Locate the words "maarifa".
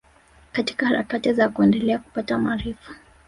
2.37-2.95